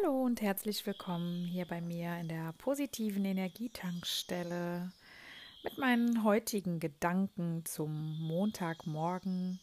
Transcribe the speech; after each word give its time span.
Hallo 0.00 0.22
und 0.22 0.42
herzlich 0.42 0.86
willkommen 0.86 1.44
hier 1.46 1.64
bei 1.64 1.80
mir 1.80 2.18
in 2.18 2.28
der 2.28 2.52
positiven 2.52 3.24
Energietankstelle 3.24 4.92
mit 5.64 5.78
meinen 5.78 6.22
heutigen 6.22 6.78
Gedanken 6.78 7.64
zum 7.64 8.20
Montagmorgen. 8.20 9.58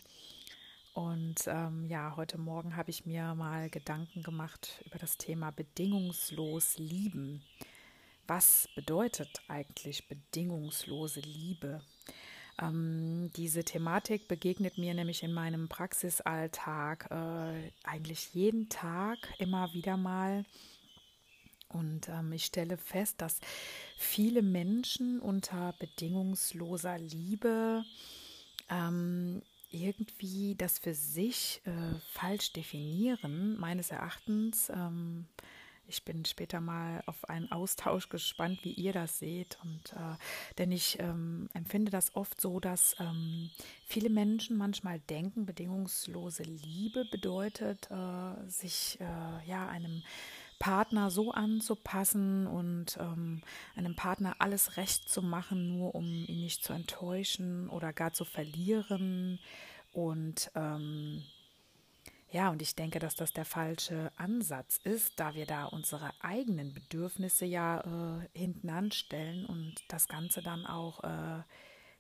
Und 0.94 1.36
ähm, 1.48 1.86
ja, 1.86 2.16
heute 2.18 2.38
Morgen 2.38 2.76
habe 2.76 2.90
ich 2.90 3.06
mir 3.06 3.34
mal 3.36 3.70
Gedanken 3.70 4.24
gemacht 4.24 4.84
über 4.86 4.98
das 4.98 5.18
Thema 5.18 5.52
bedingungslos 5.52 6.80
lieben. 6.80 7.42
Was 8.28 8.68
bedeutet 8.76 9.42
eigentlich 9.48 10.08
bedingungslose 10.10 11.22
Liebe? 11.22 11.82
Ähm, 12.62 13.32
diese 13.36 13.64
Thematik 13.64 14.28
begegnet 14.28 14.78
mir 14.78 14.94
nämlich 14.94 15.24
in 15.24 15.34
meinem 15.34 15.68
Praxisalltag 15.68 17.10
äh, 17.12 17.72
eigentlich 17.84 18.34
jeden 18.34 18.70
Tag 18.70 19.18
immer 19.38 19.74
wieder 19.74 19.98
mal. 19.98 20.46
Und 21.68 22.08
ähm, 22.10 22.32
ich 22.32 22.46
stelle 22.46 22.78
fest, 22.78 23.22
dass 23.22 23.40
viele 23.98 24.42
Menschen 24.42 25.20
unter 25.20 25.74
bedingungsloser 25.80 26.98
Liebe 26.98 27.84
ähm, 28.70 29.42
irgendwie 29.70 30.56
das 30.56 30.80
für 30.80 30.94
sich 30.94 31.62
äh, 31.66 32.00
falsch 32.12 32.54
definieren. 32.54 33.58
Meines 33.60 33.92
Erachtens 33.92 34.70
ähm, 34.70 35.28
ich 35.88 36.04
bin 36.04 36.26
später 36.26 36.62
mal 36.62 37.04
auf 37.06 37.30
einen 37.30 37.52
Austausch 37.52 38.10
gespannt, 38.10 38.60
wie 38.64 38.74
ihr 38.74 38.94
das 38.94 39.20
seht. 39.20 39.58
Und 39.64 39.94
äh, 39.94 40.18
denn 40.58 40.72
ich 40.72 41.00
ähm, 41.00 41.50
empfinde 41.54 41.92
das 41.92 42.16
oft 42.16 42.40
so, 42.40 42.60
dass 42.60 42.96
ähm, 43.00 43.52
viele 43.86 44.10
Menschen 44.10 44.58
manchmal 44.58 45.00
denken, 45.00 45.46
bedingungslose 45.46 46.44
Liebe 46.44 47.06
bedeutet, 47.06 47.90
äh, 47.92 48.50
sich 48.50 49.00
äh, 49.00 49.48
ja 49.48 49.68
einem 49.68 50.04
Partner 50.60 51.12
so 51.12 51.32
anzupassen 51.32 52.48
und 52.48 52.98
ähm, 53.00 53.42
einem 53.76 53.96
Partner 53.96 54.36
alles 54.40 54.78
recht 54.78 55.10
zu 55.10 55.22
machen, 55.22 55.78
nur 55.78 55.96
um 55.96 56.06
ihn 56.06 56.42
nicht 56.42 56.64
zu 56.64 56.74
enttäuschen 56.74 57.70
oder 57.70 57.94
gar 57.94 58.14
zu 58.14 58.26
verlieren. 58.26 59.40
Und 59.92 60.52
ähm, 60.56 61.24
ja, 62.32 62.50
und 62.50 62.62
ich 62.62 62.76
denke, 62.76 63.00
dass 63.00 63.16
das 63.16 63.34
der 63.34 63.46
falsche 63.46 64.12
Ansatz 64.18 64.80
ist, 64.84 65.20
da 65.20 65.36
wir 65.36 65.46
da 65.46 65.66
unsere 65.66 66.12
eigenen 66.22 66.74
Bedürfnisse 66.74 67.46
ja 67.46 67.82
äh, 67.82 68.28
hinten 68.38 68.70
anstellen 68.70 69.46
und 69.46 69.76
das 69.88 70.08
Ganze 70.08 70.42
dann 70.42 70.66
auch 70.66 71.04
äh, 71.04 71.44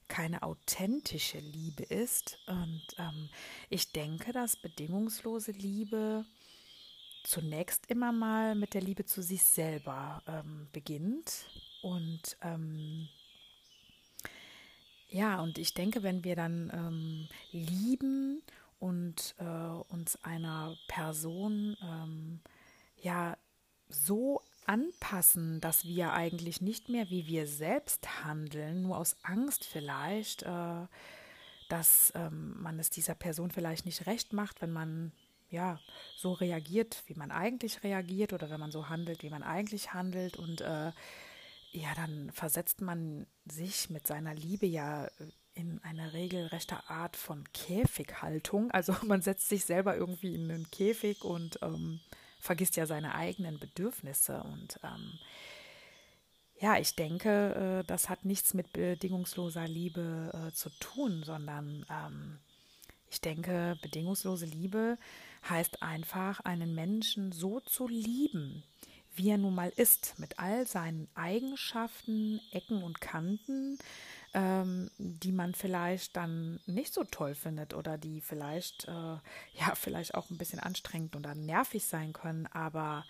keine 0.08 0.44
authentische 0.44 1.40
Liebe 1.40 1.84
ist. 1.84 2.38
Und 2.48 2.84
ähm, 2.98 3.30
ich 3.70 3.92
denke, 3.92 4.34
dass 4.34 4.56
bedingungslose 4.56 5.52
Liebe 5.52 6.26
zunächst 7.23 7.89
immer 7.89 8.12
mal 8.12 8.56
mit 8.56 8.73
der 8.73 8.82
Liebe 8.82 9.06
zu 9.06 9.22
sich 9.22 9.44
selber 9.44 10.22
ähm, 10.28 10.67
beginnt. 10.72 11.45
Und 11.82 12.38
ähm, 12.42 13.08
ja, 15.10 15.39
und 15.42 15.58
ich 15.58 15.73
denke, 15.73 16.04
wenn 16.04 16.23
wir 16.23 16.36
dann 16.36 16.72
ähm, 16.73 17.28
lieben 17.52 18.42
und 18.80 19.36
äh, 19.39 19.44
uns 20.06 20.23
einer 20.23 20.78
Person 20.88 21.75
ähm, 21.81 22.39
ja 23.02 23.36
so 23.89 24.42
anpassen, 24.67 25.59
dass 25.61 25.84
wir 25.86 26.14
eigentlich 26.14 26.61
nicht 26.61 26.89
mehr 26.89 27.09
wie 27.09 27.25
wir 27.25 27.48
selbst 27.48 28.23
handeln, 28.23 28.83
nur 28.83 28.98
aus 28.98 29.17
Angst 29.23 29.66
vielleicht, 29.66 30.44
äh, 30.44 30.86
dass 31.70 32.14
ähm, 32.16 32.61
man 32.61 32.78
es 32.78 32.92
dieser 32.92 33.16
Person 33.16 33.50
vielleicht 33.50 33.88
nicht 33.88 34.06
recht 34.06 34.31
macht, 34.31 34.61
wenn 34.61 34.72
man 34.72 35.11
ja 35.50 35.80
so 36.16 36.33
reagiert, 36.33 37.04
wie 37.08 37.16
man 37.16 37.32
eigentlich 37.32 37.83
reagiert 37.83 38.32
oder 38.32 38.52
wenn 38.52 38.60
man 38.60 38.72
so 38.72 38.89
handelt, 38.89 39.23
wie 39.23 39.32
man 39.32 39.42
eigentlich 39.42 39.93
handelt. 39.93 40.37
Und 40.37 40.61
äh, 40.61 40.92
ja, 41.72 41.95
dann 41.95 42.32
versetzt 42.32 42.82
man 42.82 43.26
sich 43.45 43.89
mit 43.89 44.05
seiner 44.05 44.36
Liebe 44.36 44.67
ja 44.67 45.08
in 45.55 45.80
eine 45.83 46.14
regelrechte 46.14 46.77
Art 46.89 47.16
von 47.16 47.43
Käfighaltung. 47.54 48.71
Also 48.71 48.95
man 49.05 49.21
setzt 49.21 49.49
sich 49.49 49.66
selber 49.66 49.95
irgendwie 49.95 50.36
in 50.36 50.52
einen 50.52 50.70
Käfig 50.70 51.23
und 51.23 51.60
ähm, 51.61 52.02
vergisst 52.39 52.76
ja 52.76 52.86
seine 52.86 53.16
eigenen 53.16 53.58
Bedürfnisse. 53.60 54.43
Und 54.43 54.80
ähm, 54.83 55.20
ja, 56.60 56.77
ich 56.77 56.95
denke, 56.95 57.82
äh, 57.82 57.88
das 57.88 58.10
hat 58.10 58.26
nichts 58.26 58.54
mit 58.54 58.71
bedingungsloser 58.73 59.67
Liebe 59.67 60.32
äh, 60.33 60.54
zu 60.54 60.70
tun, 60.80 61.23
sondern 61.23 61.86
ähm, 61.89 62.39
ich 63.10 63.22
denke, 63.22 63.77
bedingungslose 63.82 64.45
Liebe 64.45 64.98
heißt 65.49 65.82
einfach, 65.82 66.42
einen 66.42 66.76
Menschen 66.76 67.32
so 67.32 67.60
zu 67.61 67.87
lieben, 67.87 68.64
wie 69.16 69.30
er 69.30 69.37
nun 69.37 69.55
mal 69.55 69.72
ist, 69.76 70.20
mit 70.20 70.39
all 70.39 70.67
seinen 70.67 71.08
Eigenschaften, 71.16 72.42
Ecken 72.52 72.83
und 72.83 72.99
Kanten, 72.99 73.77
ähm, 74.36 74.92
die 74.98 75.32
man 75.32 75.56
vielleicht 75.56 76.16
dann 76.18 76.60
nicht 76.66 76.94
so 76.94 77.06
toll 77.06 77.36
findet 77.36 77.73
oder 77.73 77.98
die 77.98 78.20
vielleicht, 78.20 78.86
äh, 78.88 78.92
ja, 79.60 79.73
vielleicht 79.73 80.14
auch 80.14 80.30
ein 80.30 80.38
bisschen 80.38 80.60
anstrengend 80.60 81.16
oder 81.16 81.34
nervig 81.34 81.86
sein 81.86 82.14
können, 82.14 82.46
aber 82.48 83.06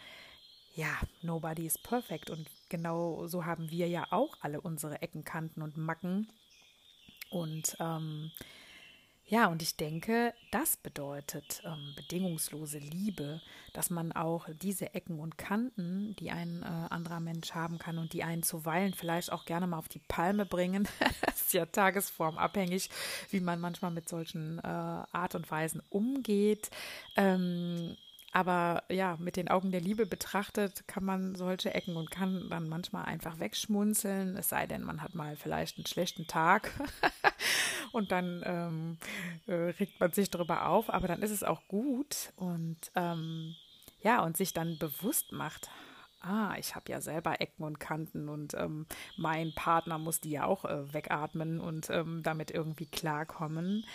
ja, 0.75 0.95
nobody 1.21 1.65
is 1.65 1.77
perfect. 1.77 2.29
Und 2.29 2.47
genau 2.69 3.27
so 3.27 3.45
haben 3.45 3.71
wir 3.71 3.87
ja 3.87 4.07
auch 4.11 4.37
alle 4.41 4.61
unsere 4.61 5.01
Ecken, 5.01 5.23
Kanten 5.23 5.61
und 5.61 5.77
Macken. 5.77 6.27
Und 7.31 7.75
ähm, 7.79 8.31
ja, 9.27 9.47
und 9.47 9.63
ich 9.63 9.75
denke, 9.75 10.33
das 10.51 10.77
bedeutet 10.77 11.63
ähm, 11.65 11.93
bedingungslose 11.95 12.77
Liebe, 12.77 13.41
dass 13.73 13.89
man 13.89 14.11
auch 14.11 14.47
diese 14.61 14.93
Ecken 14.93 15.19
und 15.19 15.37
Kanten, 15.37 16.15
die 16.19 16.29
ein 16.29 16.61
äh, 16.61 16.93
anderer 16.93 17.19
Mensch 17.19 17.53
haben 17.53 17.79
kann 17.79 17.97
und 17.97 18.13
die 18.13 18.23
einen 18.23 18.43
zuweilen 18.43 18.93
vielleicht 18.93 19.31
auch 19.31 19.45
gerne 19.45 19.65
mal 19.65 19.79
auf 19.79 19.89
die 19.89 20.01
Palme 20.07 20.45
bringen, 20.45 20.87
das 21.25 21.41
ist 21.41 21.53
ja 21.53 21.65
tagesformabhängig, 21.65 22.91
wie 23.31 23.39
man 23.39 23.59
manchmal 23.59 23.91
mit 23.91 24.07
solchen 24.07 24.59
äh, 24.59 24.61
Art 24.61 25.33
und 25.33 25.49
Weisen 25.49 25.81
umgeht. 25.89 26.69
Ähm, 27.15 27.97
aber 28.35 28.83
ja, 28.89 29.15
mit 29.17 29.37
den 29.37 29.47
Augen 29.47 29.71
der 29.71 29.79
Liebe 29.79 30.05
betrachtet 30.05 30.89
kann 30.89 31.05
man 31.05 31.35
solche 31.35 31.73
Ecken 31.73 31.95
und 31.95 32.11
kann 32.11 32.49
dann 32.49 32.67
manchmal 32.67 33.05
einfach 33.05 33.39
wegschmunzeln, 33.39 34.35
es 34.35 34.49
sei 34.49 34.67
denn, 34.67 34.83
man 34.83 35.01
hat 35.01 35.15
mal 35.15 35.37
vielleicht 35.37 35.77
einen 35.77 35.85
schlechten 35.85 36.27
Tag 36.27 36.69
und 37.95 38.11
dann 38.11 38.43
ähm, 38.45 38.97
äh, 39.47 39.71
regt 39.79 39.99
man 39.99 40.11
sich 40.11 40.29
darüber 40.29 40.67
auf, 40.67 40.89
aber 40.89 41.07
dann 41.07 41.21
ist 41.21 41.31
es 41.31 41.43
auch 41.43 41.61
gut 41.67 42.33
und 42.35 42.77
ähm, 42.95 43.55
ja, 44.01 44.23
und 44.23 44.37
sich 44.37 44.53
dann 44.53 44.77
bewusst 44.77 45.31
macht, 45.31 45.69
ah, 46.21 46.55
ich 46.57 46.75
habe 46.75 46.91
ja 46.91 47.01
selber 47.01 47.39
Ecken 47.41 47.63
und 47.63 47.79
Kanten 47.79 48.29
und 48.29 48.53
ähm, 48.55 48.85
mein 49.17 49.53
Partner 49.53 49.97
muss 49.97 50.21
die 50.21 50.31
ja 50.31 50.45
auch 50.45 50.65
äh, 50.65 50.93
wegatmen 50.93 51.59
und 51.59 51.89
ähm, 51.89 52.21
damit 52.23 52.51
irgendwie 52.51 52.87
klarkommen. 52.87 53.85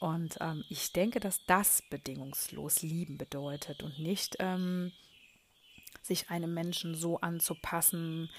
Und 0.00 0.36
ähm, 0.40 0.64
ich 0.68 0.92
denke, 0.92 1.18
dass 1.18 1.44
das 1.46 1.82
bedingungslos 1.90 2.82
lieben 2.82 3.18
bedeutet 3.18 3.82
und 3.82 3.98
nicht 3.98 4.36
ähm, 4.38 4.92
sich 6.02 6.30
einem 6.30 6.54
Menschen 6.54 6.94
so 6.94 7.20
anzupassen, 7.20 8.30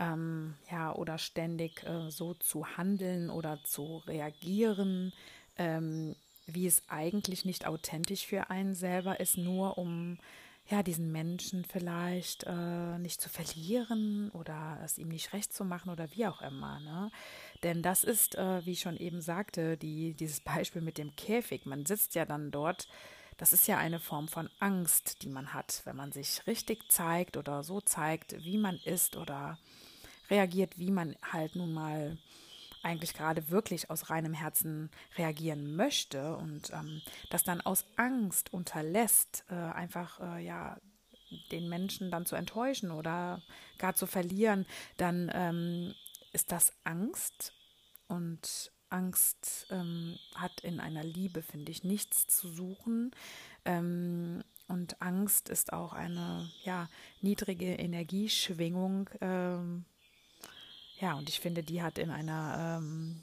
ähm, 0.00 0.54
ja, 0.70 0.92
oder 0.94 1.18
ständig 1.18 1.84
äh, 1.84 2.10
so 2.10 2.34
zu 2.34 2.66
handeln 2.76 3.30
oder 3.30 3.62
zu 3.62 3.98
reagieren, 3.98 5.12
ähm, 5.56 6.16
wie 6.46 6.66
es 6.66 6.82
eigentlich 6.88 7.44
nicht 7.44 7.66
authentisch 7.66 8.26
für 8.26 8.50
einen 8.50 8.74
selber 8.74 9.20
ist, 9.20 9.36
nur 9.36 9.78
um 9.78 10.18
ja, 10.68 10.82
diesen 10.82 11.10
Menschen 11.10 11.64
vielleicht 11.64 12.44
äh, 12.44 12.98
nicht 12.98 13.20
zu 13.20 13.28
verlieren 13.28 14.30
oder 14.30 14.78
es 14.84 14.98
ihm 14.98 15.08
nicht 15.08 15.32
recht 15.32 15.52
zu 15.52 15.64
machen 15.64 15.90
oder 15.90 16.08
wie 16.12 16.26
auch 16.26 16.40
immer. 16.42 16.78
Ne? 16.80 17.10
Denn 17.62 17.82
das 17.82 18.04
ist, 18.04 18.36
äh, 18.36 18.64
wie 18.64 18.72
ich 18.72 18.80
schon 18.80 18.96
eben 18.96 19.20
sagte, 19.20 19.76
die, 19.76 20.14
dieses 20.14 20.40
Beispiel 20.40 20.80
mit 20.80 20.96
dem 20.96 21.14
Käfig. 21.16 21.66
Man 21.66 21.86
sitzt 21.86 22.14
ja 22.14 22.24
dann 22.24 22.52
dort. 22.52 22.86
Das 23.36 23.52
ist 23.52 23.66
ja 23.66 23.78
eine 23.78 23.98
Form 23.98 24.28
von 24.28 24.48
Angst, 24.60 25.22
die 25.22 25.30
man 25.30 25.54
hat, 25.54 25.82
wenn 25.84 25.96
man 25.96 26.12
sich 26.12 26.46
richtig 26.46 26.90
zeigt 26.92 27.36
oder 27.36 27.64
so 27.64 27.80
zeigt, 27.80 28.44
wie 28.44 28.58
man 28.58 28.76
ist 28.84 29.16
oder 29.16 29.58
reagiert, 30.30 30.78
wie 30.78 30.90
man 30.90 31.16
halt 31.22 31.56
nun 31.56 31.72
mal 31.72 32.16
eigentlich 32.82 33.12
gerade 33.12 33.50
wirklich 33.50 33.90
aus 33.90 34.08
reinem 34.08 34.32
Herzen 34.32 34.90
reagieren 35.18 35.76
möchte 35.76 36.36
und 36.36 36.70
ähm, 36.70 37.02
das 37.28 37.44
dann 37.44 37.60
aus 37.60 37.84
Angst 37.96 38.52
unterlässt, 38.54 39.44
äh, 39.50 39.54
einfach 39.54 40.20
äh, 40.20 40.44
ja 40.44 40.78
den 41.52 41.68
Menschen 41.68 42.10
dann 42.10 42.26
zu 42.26 42.36
enttäuschen 42.36 42.90
oder 42.90 43.42
gar 43.78 43.94
zu 43.94 44.06
verlieren, 44.06 44.66
dann 44.96 45.30
ähm, 45.32 45.94
ist 46.32 46.52
das 46.52 46.72
Angst 46.84 47.52
und 48.08 48.72
Angst 48.88 49.66
ähm, 49.70 50.18
hat 50.34 50.60
in 50.62 50.80
einer 50.80 51.04
Liebe, 51.04 51.42
finde 51.42 51.70
ich, 51.70 51.84
nichts 51.84 52.26
zu 52.26 52.48
suchen. 52.48 53.12
Ähm, 53.64 54.42
und 54.66 55.00
Angst 55.00 55.48
ist 55.48 55.72
auch 55.72 55.92
eine 55.92 56.50
ja, 56.64 56.88
niedrige 57.20 57.74
Energieschwingung. 57.74 59.08
Ähm, 59.20 59.84
ja, 61.00 61.14
und 61.14 61.28
ich 61.28 61.40
finde, 61.40 61.62
die 61.62 61.82
hat 61.82 61.98
in 61.98 62.10
einer 62.10 62.78
ähm, 62.78 63.22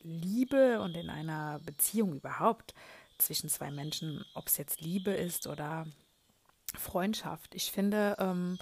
Liebe 0.00 0.80
und 0.80 0.96
in 0.96 1.10
einer 1.10 1.60
Beziehung 1.60 2.14
überhaupt 2.14 2.74
zwischen 3.18 3.48
zwei 3.48 3.70
Menschen, 3.70 4.24
ob 4.34 4.48
es 4.48 4.56
jetzt 4.56 4.80
Liebe 4.80 5.12
ist 5.12 5.46
oder 5.46 5.86
Freundschaft. 6.74 7.54
Ich 7.54 7.70
finde, 7.70 8.16
ähm, 8.18 8.58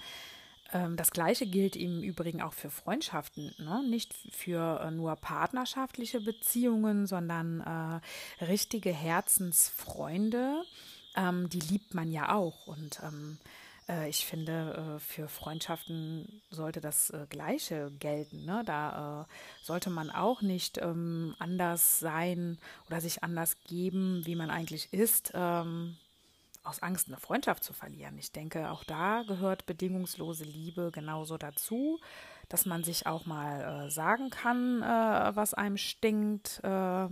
ähm, 0.72 0.96
das 0.96 1.12
Gleiche 1.12 1.46
gilt 1.46 1.76
im 1.76 2.02
Übrigen 2.02 2.42
auch 2.42 2.52
für 2.52 2.70
Freundschaften, 2.70 3.54
ne? 3.58 3.82
nicht 3.88 4.14
für 4.32 4.80
äh, 4.80 4.90
nur 4.90 5.16
partnerschaftliche 5.16 6.20
Beziehungen, 6.20 7.06
sondern 7.06 7.60
äh, 8.40 8.44
richtige 8.44 8.92
Herzensfreunde. 8.92 10.64
Ähm, 11.16 11.48
die 11.48 11.60
liebt 11.60 11.94
man 11.94 12.10
ja 12.10 12.34
auch. 12.34 12.66
Und 12.66 13.00
ähm, 13.02 13.38
äh, 13.42 13.59
ich 14.08 14.26
finde, 14.26 14.96
äh, 14.96 15.00
für 15.00 15.28
Freundschaften 15.28 16.42
sollte 16.50 16.80
das 16.80 17.10
äh, 17.10 17.26
Gleiche 17.28 17.90
gelten. 17.98 18.44
Ne? 18.44 18.62
Da 18.64 19.22
äh, 19.22 19.64
sollte 19.64 19.90
man 19.90 20.10
auch 20.10 20.42
nicht 20.42 20.78
ähm, 20.78 21.34
anders 21.38 21.98
sein 21.98 22.58
oder 22.86 23.00
sich 23.00 23.22
anders 23.22 23.56
geben, 23.64 24.22
wie 24.24 24.36
man 24.36 24.50
eigentlich 24.50 24.92
ist 24.92 25.32
ähm, 25.34 25.96
aus 26.62 26.82
Angst, 26.82 27.08
eine 27.08 27.16
Freundschaft 27.16 27.64
zu 27.64 27.72
verlieren. 27.72 28.18
Ich 28.18 28.32
denke, 28.32 28.70
auch 28.70 28.84
da 28.84 29.22
gehört 29.26 29.66
bedingungslose 29.66 30.44
Liebe 30.44 30.90
genauso 30.92 31.38
dazu, 31.38 31.98
dass 32.48 32.66
man 32.66 32.84
sich 32.84 33.06
auch 33.06 33.26
mal 33.26 33.86
äh, 33.86 33.90
sagen 33.90 34.30
kann, 34.30 34.82
äh, 34.82 35.36
was 35.36 35.54
einem 35.54 35.76
stinkt, 35.76 36.60
äh, 36.62 37.08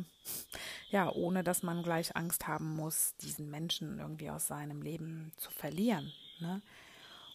ja, 0.90 1.12
ohne 1.14 1.44
dass 1.44 1.62
man 1.62 1.82
gleich 1.82 2.16
Angst 2.16 2.46
haben 2.46 2.76
muss, 2.76 3.14
diesen 3.22 3.50
Menschen 3.50 3.98
irgendwie 3.98 4.31
aus 4.31 4.48
seinem 4.48 4.82
Leben 4.82 5.32
zu 5.36 5.50
verlieren. 5.50 6.12
Ne? 6.40 6.62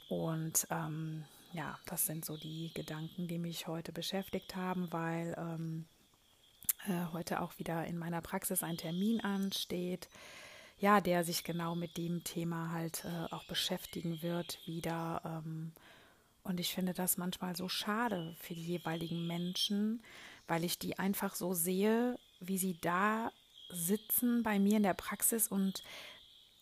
Und 0.09 0.67
ähm, 0.69 1.25
ja, 1.53 1.77
das 1.85 2.05
sind 2.05 2.25
so 2.25 2.37
die 2.37 2.71
Gedanken, 2.73 3.27
die 3.27 3.39
mich 3.39 3.67
heute 3.67 3.91
beschäftigt 3.91 4.55
haben, 4.55 4.91
weil 4.91 5.35
ähm, 5.37 5.85
äh, 6.87 7.11
heute 7.13 7.41
auch 7.41 7.57
wieder 7.59 7.85
in 7.85 7.97
meiner 7.97 8.21
Praxis 8.21 8.63
ein 8.63 8.77
Termin 8.77 9.21
ansteht 9.21 10.09
ja, 10.83 10.99
der 10.99 11.23
sich 11.23 11.45
genau 11.45 11.75
mit 11.75 11.95
dem 11.95 12.25
Thema 12.25 12.71
halt 12.73 13.05
äh, 13.05 13.33
auch 13.33 13.45
beschäftigen 13.45 14.21
wird 14.21 14.59
wieder. 14.65 15.21
Ähm, 15.23 15.71
und 16.43 16.59
ich 16.59 16.73
finde 16.73 16.93
das 16.93 17.15
manchmal 17.15 17.55
so 17.55 17.69
schade 17.69 18.35
für 18.37 18.53
die 18.53 18.65
jeweiligen 18.65 19.25
Menschen, 19.25 20.03
weil 20.45 20.65
ich 20.65 20.77
die 20.79 20.99
einfach 20.99 21.35
so 21.35 21.53
sehe, 21.53 22.19
wie 22.41 22.57
sie 22.57 22.77
da 22.81 23.31
sitzen 23.69 24.43
bei 24.43 24.59
mir 24.59 24.75
in 24.75 24.83
der 24.83 24.93
Praxis 24.93 25.47
und 25.47 25.83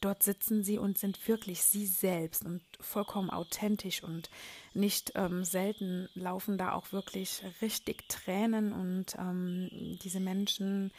dort 0.01 0.23
sitzen 0.23 0.63
sie 0.63 0.77
und 0.77 0.97
sind 0.97 1.27
wirklich 1.27 1.61
sie 1.61 1.85
selbst 1.85 2.45
und 2.45 2.61
vollkommen 2.79 3.29
authentisch 3.29 4.03
und 4.03 4.29
nicht 4.73 5.13
ähm, 5.15 5.43
selten 5.45 6.09
laufen 6.15 6.57
da 6.57 6.73
auch 6.73 6.91
wirklich 6.91 7.43
richtig 7.61 8.09
Tränen 8.09 8.73
und 8.73 9.15
ähm, 9.17 9.69
diese 10.03 10.19
Menschen 10.19 10.91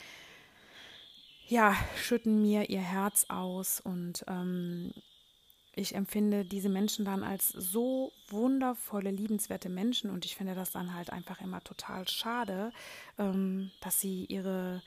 ja, 1.48 1.76
schütten 1.96 2.40
mir 2.40 2.70
ihr 2.70 2.80
Herz 2.80 3.26
aus 3.28 3.80
und 3.80 4.24
ähm, 4.28 4.92
ich 5.74 5.94
empfinde 5.94 6.44
diese 6.44 6.68
Menschen 6.68 7.04
dann 7.04 7.22
als 7.22 7.48
so 7.48 8.12
wundervolle, 8.28 9.10
liebenswerte 9.10 9.68
Menschen 9.68 10.10
und 10.10 10.24
ich 10.24 10.36
finde 10.36 10.54
das 10.54 10.70
dann 10.70 10.94
halt 10.94 11.10
einfach 11.10 11.40
immer 11.40 11.60
total 11.62 12.06
schade, 12.08 12.72
ähm, 13.18 13.70
dass 13.80 14.00
sie 14.00 14.26
ihre, 14.26 14.82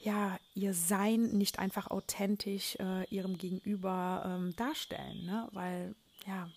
ja, 0.00 0.38
ihr 0.54 0.72
Sein 0.74 1.24
nicht 1.32 1.58
einfach 1.58 1.90
authentisch 1.90 2.76
äh, 2.76 3.04
ihrem 3.14 3.36
Gegenüber 3.36 4.22
ähm, 4.26 4.56
darstellen, 4.56 5.24
ne? 5.24 5.48
weil, 5.52 5.94
ja, 6.26 6.48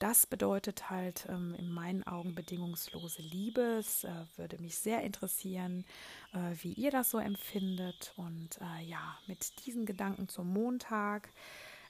das 0.00 0.26
bedeutet 0.26 0.90
halt 0.90 1.26
ähm, 1.28 1.54
in 1.56 1.70
meinen 1.70 2.02
Augen 2.02 2.34
bedingungslose 2.34 3.22
Liebe. 3.22 3.78
Es 3.78 4.02
äh, 4.04 4.10
würde 4.36 4.60
mich 4.60 4.76
sehr 4.76 5.02
interessieren, 5.02 5.84
äh, 6.32 6.54
wie 6.62 6.72
ihr 6.72 6.90
das 6.90 7.10
so 7.10 7.18
empfindet. 7.18 8.12
Und 8.16 8.58
äh, 8.60 8.84
ja, 8.84 9.16
mit 9.28 9.64
diesen 9.64 9.86
Gedanken 9.86 10.28
zum 10.28 10.52
Montag 10.52 11.30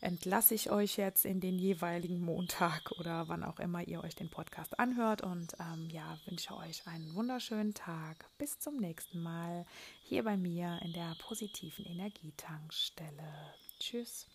entlasse 0.05 0.55
ich 0.55 0.71
euch 0.71 0.97
jetzt 0.97 1.25
in 1.25 1.41
den 1.41 1.59
jeweiligen 1.59 2.21
Montag 2.21 2.93
oder 2.99 3.29
wann 3.29 3.43
auch 3.43 3.59
immer 3.59 3.87
ihr 3.87 4.05
euch 4.05 4.15
den 4.15 4.31
Podcast 4.31 4.79
anhört. 4.79 5.23
Und 5.23 5.55
ähm, 5.59 5.89
ja, 5.91 6.19
wünsche 6.27 6.57
euch 6.57 6.87
einen 6.87 7.15
wunderschönen 7.15 7.75
Tag. 7.75 8.27
Bis 8.39 8.59
zum 8.59 8.77
nächsten 8.77 9.23
Mal 9.23 9.67
hier 10.03 10.23
bei 10.23 10.37
mir 10.37 10.79
in 10.83 10.93
der 10.93 11.17
positiven 11.19 11.87
Energietankstelle. 11.87 13.55
Tschüss. 13.81 14.34